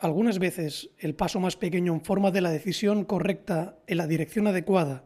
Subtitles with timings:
[0.00, 4.46] Algunas veces el paso más pequeño en forma de la decisión correcta en la dirección
[4.46, 5.02] adecuada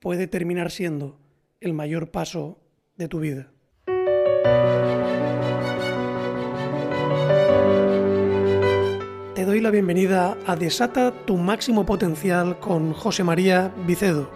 [0.00, 1.18] puede terminar siendo
[1.60, 2.60] el mayor paso
[2.98, 3.52] de tu vida.
[9.34, 14.30] Te doy la bienvenida a Desata tu máximo potencial con José María Vicedo.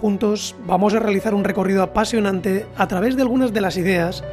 [0.00, 4.24] Juntos vamos a realizar un recorrido apasionante a través de algunas de las ideas,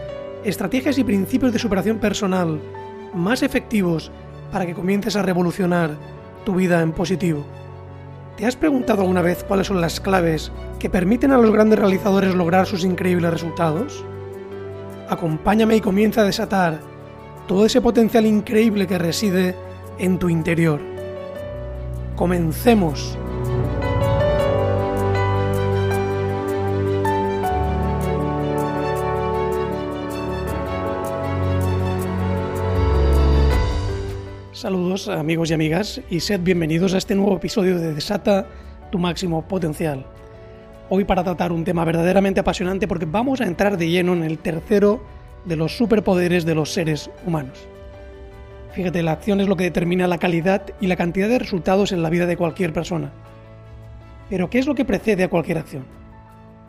[0.43, 2.59] estrategias y principios de superación personal
[3.13, 4.11] más efectivos
[4.51, 5.91] para que comiences a revolucionar
[6.45, 7.45] tu vida en positivo.
[8.37, 12.35] ¿Te has preguntado alguna vez cuáles son las claves que permiten a los grandes realizadores
[12.35, 14.05] lograr sus increíbles resultados?
[15.09, 16.79] Acompáñame y comienza a desatar
[17.47, 19.55] todo ese potencial increíble que reside
[19.97, 20.79] en tu interior.
[22.15, 23.17] Comencemos.
[34.57, 38.47] Saludos amigos y amigas y sed bienvenidos a este nuevo episodio de Desata
[38.91, 40.03] tu máximo potencial.
[40.89, 44.39] Hoy para tratar un tema verdaderamente apasionante porque vamos a entrar de lleno en el
[44.39, 45.03] tercero
[45.45, 47.67] de los superpoderes de los seres humanos.
[48.71, 52.01] Fíjate, la acción es lo que determina la calidad y la cantidad de resultados en
[52.01, 53.11] la vida de cualquier persona.
[54.27, 55.85] Pero ¿qué es lo que precede a cualquier acción?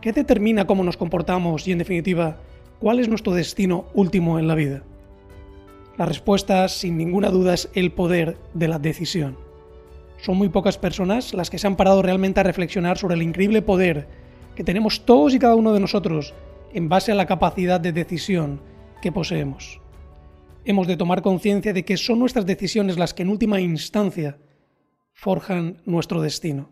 [0.03, 2.37] ¿Qué determina cómo nos comportamos y en definitiva
[2.81, 4.83] cuál es nuestro destino último en la vida?
[5.99, 9.37] La respuesta, sin ninguna duda, es el poder de la decisión.
[10.23, 13.63] Son muy pocas personas las que se han parado realmente a reflexionar sobre el increíble
[13.63, 14.07] poder
[14.55, 16.35] que tenemos todos y cada uno de nosotros
[16.73, 18.61] en base a la capacidad de decisión
[19.03, 19.81] que poseemos.
[20.65, 24.39] Hemos de tomar conciencia de que son nuestras decisiones las que en última instancia
[25.13, 26.71] forjan nuestro destino.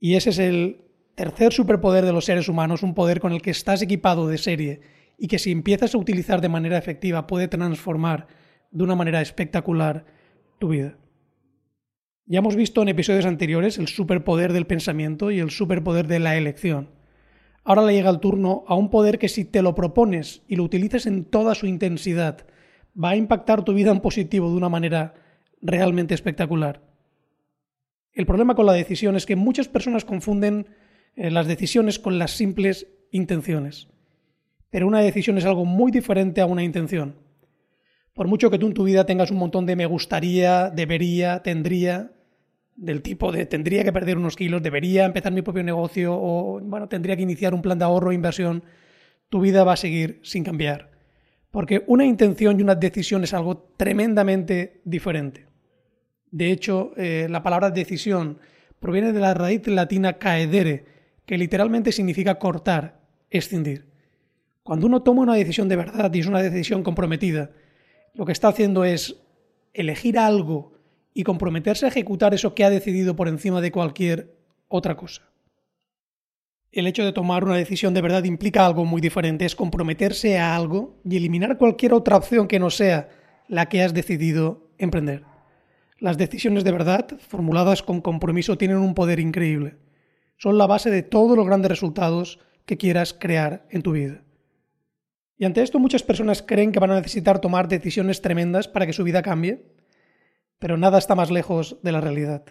[0.00, 0.80] Y ese es el
[1.14, 4.80] tercer superpoder de los seres humanos, un poder con el que estás equipado de serie
[5.20, 8.26] y que si empiezas a utilizar de manera efectiva puede transformar
[8.70, 10.06] de una manera espectacular
[10.58, 10.96] tu vida.
[12.24, 16.38] Ya hemos visto en episodios anteriores el superpoder del pensamiento y el superpoder de la
[16.38, 16.88] elección.
[17.64, 20.64] Ahora le llega el turno a un poder que si te lo propones y lo
[20.64, 22.46] utilizas en toda su intensidad,
[22.96, 25.14] va a impactar tu vida en positivo de una manera
[25.60, 26.82] realmente espectacular.
[28.14, 30.66] El problema con la decisión es que muchas personas confunden
[31.14, 33.89] eh, las decisiones con las simples intenciones.
[34.70, 37.16] Pero una decisión es algo muy diferente a una intención.
[38.14, 42.12] Por mucho que tú en tu vida tengas un montón de me gustaría, debería, tendría,
[42.76, 46.88] del tipo de tendría que perder unos kilos, debería empezar mi propio negocio o bueno,
[46.88, 48.64] tendría que iniciar un plan de ahorro o inversión,
[49.28, 50.90] tu vida va a seguir sin cambiar.
[51.50, 55.46] Porque una intención y una decisión es algo tremendamente diferente.
[56.30, 58.38] De hecho, eh, la palabra decisión
[58.78, 60.84] proviene de la raíz latina caedere,
[61.26, 63.89] que literalmente significa cortar, escindir.
[64.62, 67.50] Cuando uno toma una decisión de verdad y es una decisión comprometida,
[68.14, 69.16] lo que está haciendo es
[69.72, 70.72] elegir algo
[71.14, 74.36] y comprometerse a ejecutar eso que ha decidido por encima de cualquier
[74.68, 75.22] otra cosa.
[76.72, 80.54] El hecho de tomar una decisión de verdad implica algo muy diferente, es comprometerse a
[80.54, 83.08] algo y eliminar cualquier otra opción que no sea
[83.48, 85.24] la que has decidido emprender.
[85.98, 89.78] Las decisiones de verdad, formuladas con compromiso, tienen un poder increíble.
[90.36, 94.22] Son la base de todos los grandes resultados que quieras crear en tu vida.
[95.40, 98.92] Y ante esto muchas personas creen que van a necesitar tomar decisiones tremendas para que
[98.92, 99.64] su vida cambie,
[100.58, 102.44] pero nada está más lejos de la realidad.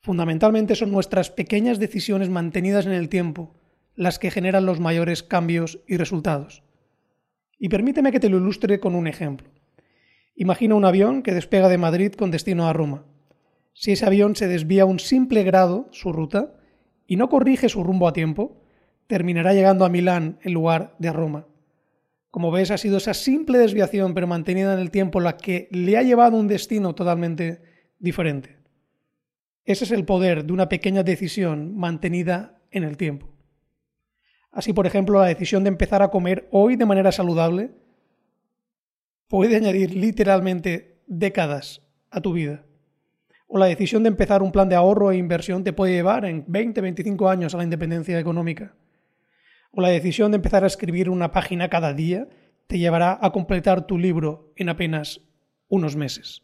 [0.00, 3.54] Fundamentalmente son nuestras pequeñas decisiones mantenidas en el tiempo
[3.94, 6.64] las que generan los mayores cambios y resultados.
[7.60, 9.48] Y permíteme que te lo ilustre con un ejemplo.
[10.34, 13.04] Imagina un avión que despega de Madrid con destino a Roma.
[13.72, 16.56] Si ese avión se desvía un simple grado su ruta
[17.06, 18.64] y no corrige su rumbo a tiempo,
[19.06, 21.46] terminará llegando a Milán en lugar de a Roma.
[22.30, 25.96] Como ves, ha sido esa simple desviación, pero mantenida en el tiempo, la que le
[25.96, 27.60] ha llevado a un destino totalmente
[27.98, 28.58] diferente.
[29.64, 33.28] Ese es el poder de una pequeña decisión mantenida en el tiempo.
[34.52, 37.72] Así, por ejemplo, la decisión de empezar a comer hoy de manera saludable
[39.28, 42.64] puede añadir literalmente décadas a tu vida.
[43.46, 46.44] O la decisión de empezar un plan de ahorro e inversión te puede llevar en
[46.46, 48.74] 20, 25 años a la independencia económica
[49.72, 52.28] o la decisión de empezar a escribir una página cada día
[52.66, 55.22] te llevará a completar tu libro en apenas
[55.68, 56.42] unos meses.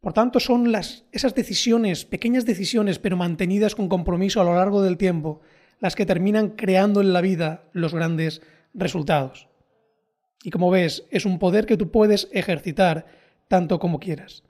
[0.00, 4.82] Por tanto, son las, esas decisiones, pequeñas decisiones, pero mantenidas con compromiso a lo largo
[4.82, 5.40] del tiempo,
[5.78, 8.42] las que terminan creando en la vida los grandes
[8.72, 9.48] resultados.
[10.42, 13.06] Y como ves, es un poder que tú puedes ejercitar
[13.48, 14.42] tanto como quieras.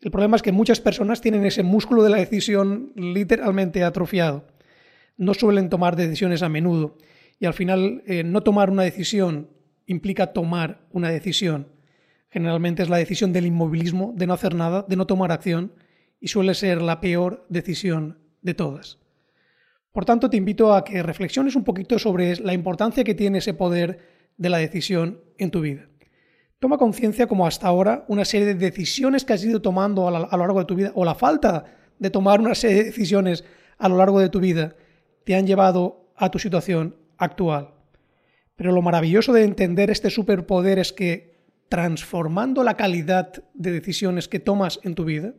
[0.00, 4.46] El problema es que muchas personas tienen ese músculo de la decisión literalmente atrofiado.
[5.18, 6.96] No suelen tomar decisiones a menudo
[7.40, 9.48] y al final eh, no tomar una decisión
[9.86, 11.66] implica tomar una decisión.
[12.28, 15.72] Generalmente es la decisión del inmovilismo, de no hacer nada, de no tomar acción,
[16.20, 18.98] y suele ser la peor decisión de todas.
[19.90, 23.54] Por tanto, te invito a que reflexiones un poquito sobre la importancia que tiene ese
[23.54, 23.98] poder
[24.36, 25.88] de la decisión en tu vida.
[26.60, 30.44] Toma conciencia como hasta ahora una serie de decisiones que has ido tomando a, lo
[30.44, 31.64] largo de tu vida o la falta
[31.98, 33.44] de tomar una serie de decisiones
[33.78, 34.76] a lo largo de tu vida
[35.24, 37.74] te han llevado a tu situación actual.
[38.56, 41.30] Pero lo maravilloso de entender este superpoder es que
[41.68, 45.34] transformando la calidad de decisiones que tomas en tu vida,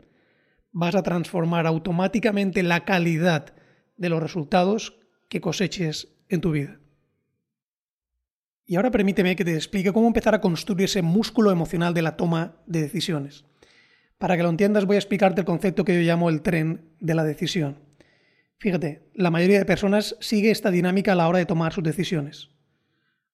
[0.72, 3.54] vas a transformar automáticamente la calidad
[3.98, 4.98] de los resultados
[5.28, 6.80] que coseches en tu vida.
[8.66, 12.16] Y ahora permíteme que te explique cómo empezar a construir ese músculo emocional de la
[12.16, 13.44] toma de decisiones.
[14.18, 17.16] Para que lo entiendas voy a explicarte el concepto que yo llamo el tren de
[17.16, 17.80] la decisión.
[18.62, 22.52] Fíjate, la mayoría de personas sigue esta dinámica a la hora de tomar sus decisiones.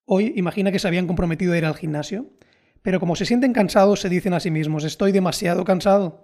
[0.06, 2.32] Hoy imagina que se habían comprometido a ir al gimnasio,
[2.82, 6.22] pero como se sienten cansados se dicen a sí mismos estoy demasiado cansado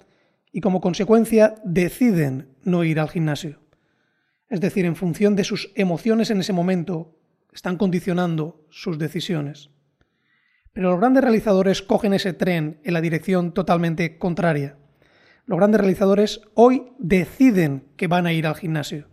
[0.53, 3.59] y como consecuencia deciden no ir al gimnasio.
[4.47, 7.19] Es decir, en función de sus emociones en ese momento
[7.51, 9.69] están condicionando sus decisiones.
[10.71, 14.77] Pero los grandes realizadores cogen ese tren en la dirección totalmente contraria.
[15.45, 19.07] Los grandes realizadores hoy deciden que van a ir al gimnasio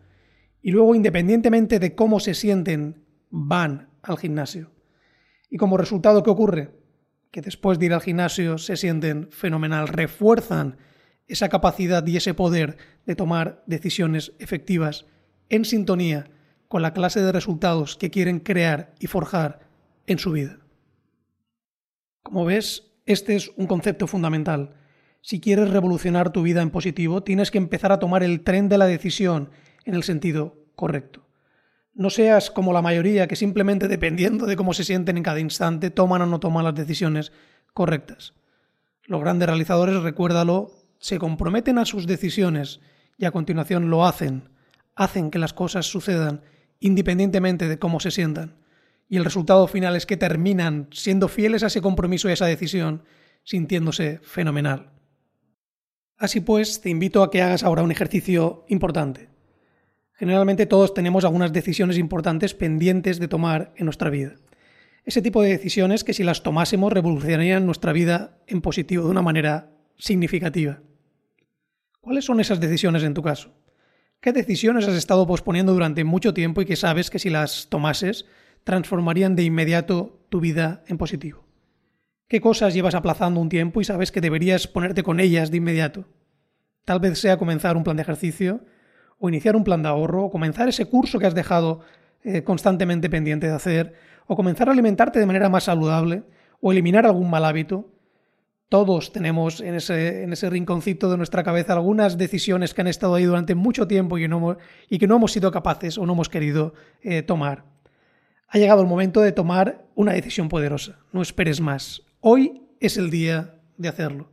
[0.63, 4.71] y luego, independientemente de cómo se sienten, van al gimnasio.
[5.49, 6.75] Y como resultado, ¿qué ocurre?
[7.31, 10.77] Que después de ir al gimnasio se sienten fenomenal, refuerzan
[11.27, 15.07] esa capacidad y ese poder de tomar decisiones efectivas
[15.49, 16.31] en sintonía
[16.69, 19.61] con la clase de resultados que quieren crear y forjar
[20.07, 20.59] en su vida.
[22.23, 24.75] Como ves, este es un concepto fundamental.
[25.23, 28.79] Si quieres revolucionar tu vida en positivo, tienes que empezar a tomar el tren de
[28.79, 29.51] la decisión
[29.85, 31.27] en el sentido correcto.
[31.95, 35.91] No seas como la mayoría que simplemente dependiendo de cómo se sienten en cada instante
[35.91, 37.33] toman o no toman las decisiones
[37.75, 38.33] correctas.
[39.05, 42.81] Los grandes realizadores, recuérdalo, se comprometen a sus decisiones
[43.19, 44.49] y a continuación lo hacen,
[44.95, 46.43] hacen que las cosas sucedan
[46.79, 48.57] independientemente de cómo se sientan.
[49.09, 52.47] Y el resultado final es que terminan siendo fieles a ese compromiso y a esa
[52.47, 53.03] decisión,
[53.43, 55.00] sintiéndose fenomenal.
[56.21, 59.31] Así pues, te invito a que hagas ahora un ejercicio importante.
[60.13, 64.35] Generalmente todos tenemos algunas decisiones importantes pendientes de tomar en nuestra vida.
[65.07, 69.23] Ese tipo de decisiones que si las tomásemos revolucionarían nuestra vida en positivo de una
[69.23, 70.83] manera significativa.
[72.03, 73.55] ¿Cuáles son esas decisiones en tu caso?
[74.21, 78.27] ¿Qué decisiones has estado posponiendo durante mucho tiempo y que sabes que si las tomases
[78.65, 81.50] transformarían de inmediato tu vida en positivo?
[82.31, 86.05] ¿Qué cosas llevas aplazando un tiempo y sabes que deberías ponerte con ellas de inmediato?
[86.85, 88.61] Tal vez sea comenzar un plan de ejercicio,
[89.19, 91.81] o iniciar un plan de ahorro, o comenzar ese curso que has dejado
[92.23, 93.95] eh, constantemente pendiente de hacer,
[94.29, 96.23] o comenzar a alimentarte de manera más saludable,
[96.61, 97.91] o eliminar algún mal hábito.
[98.69, 103.17] Todos tenemos en ese, en ese, rinconcito de nuestra cabeza algunas decisiones que han estado
[103.17, 104.57] ahí durante mucho tiempo y, no,
[104.89, 107.65] y que no hemos sido capaces o no hemos querido eh, tomar.
[108.47, 111.01] Ha llegado el momento de tomar una decisión poderosa.
[111.13, 112.05] No esperes más.
[112.23, 114.31] Hoy es el día de hacerlo.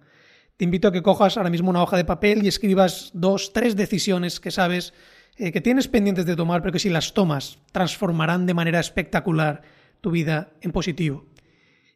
[0.58, 3.78] Te invito a que cojas ahora mismo una hoja de papel y escribas dos, tres
[3.78, 4.94] decisiones que sabes
[5.38, 9.62] eh, que tienes pendientes de tomar, pero que si las tomas transformarán de manera espectacular
[10.02, 11.28] tu vida en positivo.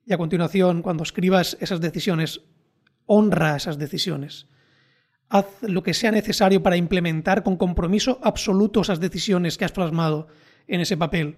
[0.06, 2.40] Y a continuación, cuando escribas esas decisiones,
[3.06, 4.48] honra esas decisiones.
[5.28, 10.30] Haz lo que sea necesario para implementar con compromiso absoluto esas decisiones que has plasmado
[10.68, 11.38] en ese papel.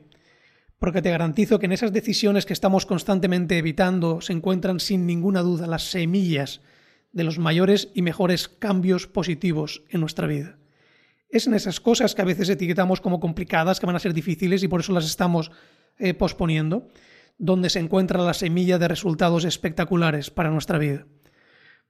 [0.83, 5.41] Porque te garantizo que en esas decisiones que estamos constantemente evitando se encuentran sin ninguna
[5.41, 6.59] duda las semillas
[7.13, 10.57] de los mayores y mejores cambios positivos en nuestra vida.
[11.29, 14.61] Es en esas cosas que a veces etiquetamos como complicadas, que van a ser difíciles
[14.61, 15.51] y por eso las estamos
[15.99, 16.89] eh, posponiendo
[17.37, 21.07] donde se encuentra la semilla de resultados espectaculares para nuestra vida.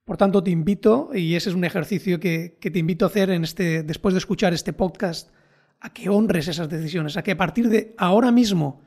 [0.05, 3.43] Por tanto, te invito, y ese es un ejercicio que, te invito a hacer en
[3.43, 5.31] este, después de escuchar este podcast,
[5.83, 8.81] a que honres esas decisiones, a que a partir de ahora mismo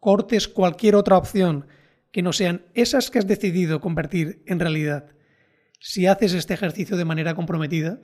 [0.00, 1.66] cortes cualquier otra opción
[2.10, 5.12] que no sean esas que has decidido convertir en realidad.
[5.78, 8.00] Si haces este ejercicio de manera comprometida,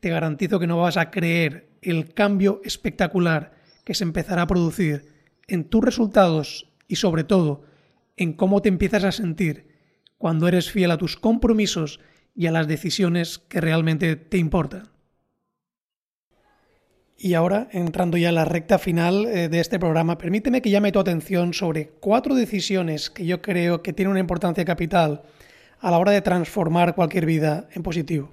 [0.00, 3.52] te garantizo que no vas a creer el cambio espectacular
[3.84, 5.04] que se empezará a producir
[5.46, 7.62] en tus resultados y sobre todo
[8.16, 9.68] en cómo te empiezas a sentir
[10.16, 12.00] cuando eres fiel a tus compromisos
[12.34, 14.91] y a las decisiones que realmente te importan.
[17.24, 20.90] Y ahora, entrando ya a la recta final eh, de este programa, permíteme que llame
[20.90, 25.22] tu atención sobre cuatro decisiones que yo creo que tienen una importancia capital
[25.78, 28.32] a la hora de transformar cualquier vida en positivo.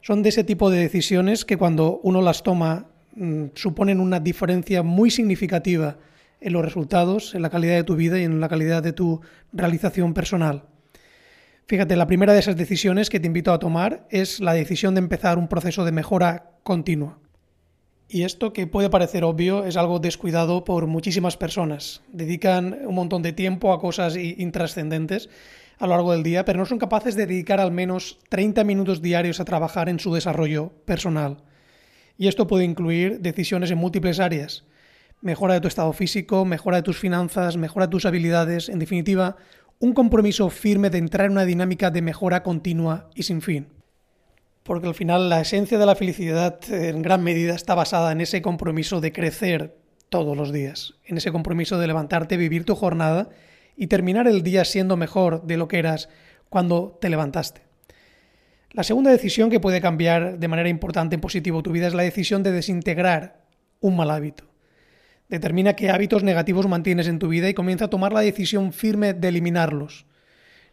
[0.00, 4.82] Son de ese tipo de decisiones que cuando uno las toma mm, suponen una diferencia
[4.82, 5.98] muy significativa
[6.40, 9.20] en los resultados, en la calidad de tu vida y en la calidad de tu
[9.52, 10.62] realización personal.
[11.66, 15.00] Fíjate, la primera de esas decisiones que te invito a tomar es la decisión de
[15.00, 17.18] empezar un proceso de mejora continua.
[18.10, 22.00] Y esto que puede parecer obvio es algo descuidado por muchísimas personas.
[22.10, 25.28] Dedican un montón de tiempo a cosas intrascendentes
[25.78, 29.02] a lo largo del día, pero no son capaces de dedicar al menos 30 minutos
[29.02, 31.42] diarios a trabajar en su desarrollo personal.
[32.16, 34.64] Y esto puede incluir decisiones en múltiples áreas.
[35.20, 39.36] Mejora de tu estado físico, mejora de tus finanzas, mejora de tus habilidades, en definitiva,
[39.80, 43.77] un compromiso firme de entrar en una dinámica de mejora continua y sin fin.
[44.68, 48.42] Porque al final la esencia de la felicidad en gran medida está basada en ese
[48.42, 49.78] compromiso de crecer
[50.10, 53.30] todos los días, en ese compromiso de levantarte, vivir tu jornada
[53.78, 56.10] y terminar el día siendo mejor de lo que eras
[56.50, 57.62] cuando te levantaste.
[58.72, 62.02] La segunda decisión que puede cambiar de manera importante en positivo tu vida es la
[62.02, 63.46] decisión de desintegrar
[63.80, 64.44] un mal hábito.
[65.30, 69.14] Determina qué hábitos negativos mantienes en tu vida y comienza a tomar la decisión firme
[69.14, 70.04] de eliminarlos.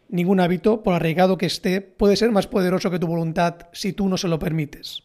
[0.08, 4.08] Ningún hábito, por arraigado que esté, puede ser más poderoso que tu voluntad si tú
[4.08, 5.02] no se lo permites.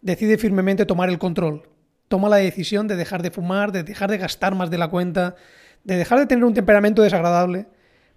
[0.00, 1.68] Decide firmemente tomar el control.
[2.08, 5.36] Toma la decisión de dejar de fumar, de dejar de gastar más de la cuenta,
[5.84, 7.66] de dejar de tener un temperamento desagradable.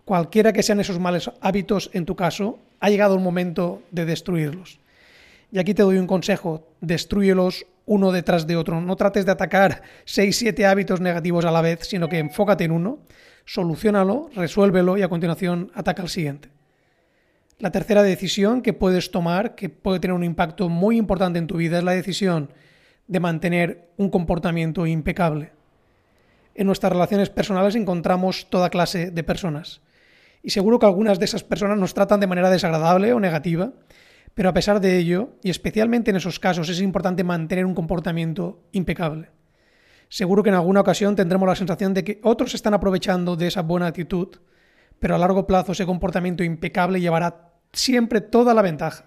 [0.06, 4.80] Cualquiera que sean esos malos hábitos en tu caso, ha llegado el momento de destruirlos.
[5.52, 8.82] Y aquí te doy un consejo, destruyelos uno detrás de otro.
[8.82, 12.72] No trates de atacar 6, 7 hábitos negativos a la vez, sino que enfócate en
[12.72, 13.00] uno,
[13.46, 16.50] solucionalo, resuélvelo y a continuación ataca al siguiente.
[17.58, 21.58] La tercera decisión que puedes tomar, que puede tener un impacto muy importante en tu
[21.58, 22.52] vida, es la decisión
[23.08, 25.54] de mantener un comportamiento impecable.
[26.54, 29.82] En nuestras relaciones personales encontramos toda clase de personas.
[30.42, 33.74] Y seguro que algunas de esas personas nos tratan de manera desagradable o negativa,
[34.34, 38.60] pero a pesar de ello, y especialmente en esos casos, es importante mantener un comportamiento
[38.74, 39.30] impecable.
[40.16, 43.64] Seguro que en alguna ocasión tendremos la sensación de que otros están aprovechando de esa
[43.64, 44.30] buena actitud,
[44.98, 49.04] pero a largo plazo ese comportamiento impecable llevará siempre toda la ventaja.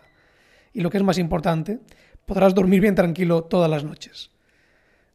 [0.75, 1.81] Y lo que es más importante,
[2.27, 4.33] podrás dormir bien tranquilo todas las noches.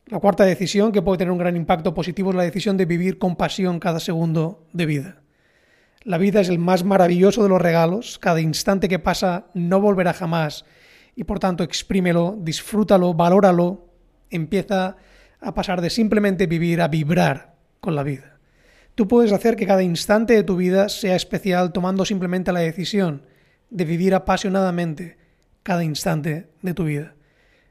[0.08, 3.20] La cuarta decisión que puede tener un gran impacto positivo es la decisión de vivir
[3.20, 5.22] con pasión cada segundo de vida.
[6.02, 10.14] La vida es el más maravilloso de los regalos, cada instante que pasa no volverá
[10.14, 10.66] jamás
[11.16, 13.90] y por tanto exprímelo, disfrútalo, valóralo,
[14.32, 14.98] empieza
[15.44, 18.40] a pasar de simplemente vivir a vibrar con la vida.
[18.96, 23.24] Tú puedes hacer que cada instante de tu vida sea especial tomando simplemente la decisión
[23.70, 25.18] de vivir apasionadamente
[25.64, 27.16] cada instante de tu vida.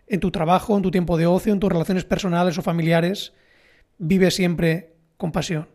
[0.06, 3.32] En tu trabajo, en tu tiempo de ocio, en tus relaciones personales o familiares,
[3.98, 5.68] vive siempre con pasión.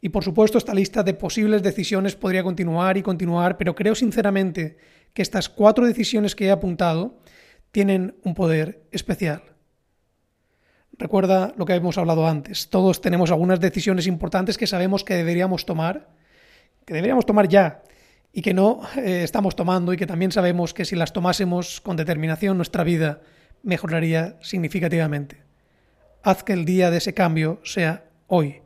[0.00, 4.76] Y por supuesto, esta lista de posibles decisiones podría continuar y continuar, pero creo sinceramente
[5.12, 7.18] que estas cuatro decisiones que he apuntado
[7.72, 9.55] tienen un poder especial.
[10.98, 12.70] Recuerda lo que hemos hablado antes.
[12.70, 16.08] Todos tenemos algunas decisiones importantes que sabemos que deberíamos tomar,
[16.84, 17.82] que deberíamos tomar ya
[18.32, 21.96] y que no eh, estamos tomando y que también sabemos que si las tomásemos con
[21.96, 23.20] determinación nuestra vida
[23.62, 25.42] mejoraría significativamente.
[26.22, 28.62] Haz que el día de ese cambio sea hoy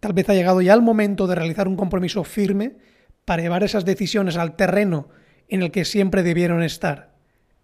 [0.00, 2.76] Tal vez ha llegado ya el momento de realizar un compromiso firme
[3.24, 5.08] para llevar esas decisiones al terreno
[5.48, 7.14] en el que siempre debieron estar,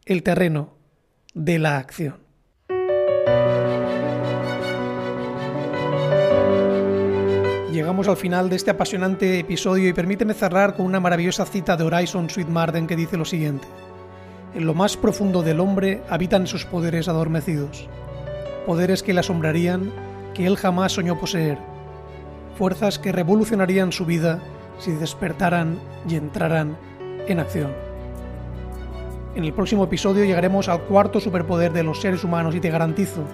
[0.04, 0.76] el terreno
[1.34, 2.23] de la acción.
[7.74, 11.82] Llegamos al final de este apasionante episodio y permíteme cerrar con una maravillosa cita de
[11.82, 13.66] Horizon Sweet Marden que dice lo siguiente.
[14.54, 17.88] En lo más profundo del hombre habitan sus poderes adormecidos,
[18.64, 19.92] poderes que le asombrarían,
[20.34, 21.58] que él jamás soñó poseer
[22.56, 24.40] fuerzas que revolucionarían su vida
[24.78, 26.78] si despertaran y entraran
[27.26, 27.72] en acción.
[29.34, 33.24] En el próximo episodio llegaremos al cuarto superpoder de los seres humanos y te garantizo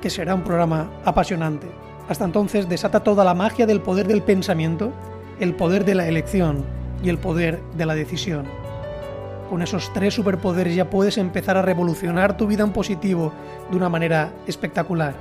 [0.00, 1.89] que será un programa apasionante.
[2.10, 4.92] Hasta entonces desata toda la magia del poder del pensamiento,
[5.38, 6.64] el poder de la elección
[7.04, 8.46] y el poder de la decisión.
[9.48, 13.32] Con esos tres superpoderes ya puedes empezar a revolucionar tu vida en positivo
[13.70, 15.14] de una manera espectacular.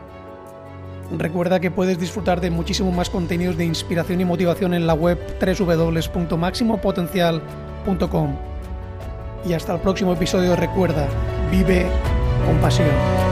[1.15, 5.19] Recuerda que puedes disfrutar de muchísimo más contenidos de inspiración y motivación en la web
[5.39, 8.35] www.maximopotencial.com.
[9.45, 11.07] Y hasta el próximo episodio recuerda,
[11.51, 11.85] vive
[12.47, 13.28] con pasión.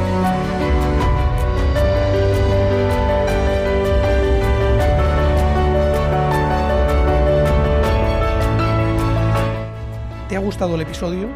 [10.58, 11.28] Gustado el episodio?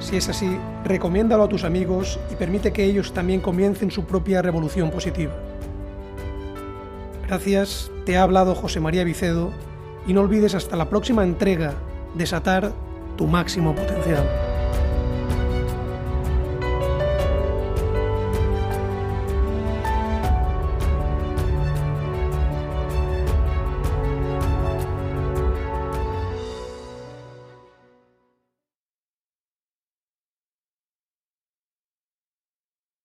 [0.00, 4.42] Si es así, recomiéndalo a tus amigos y permite que ellos también comiencen su propia
[4.42, 5.32] revolución positiva.
[7.28, 9.52] Gracias, te ha hablado José María Vicedo
[10.04, 11.74] y no olvides hasta la próxima entrega
[12.16, 12.72] desatar
[13.16, 14.45] tu máximo potencial.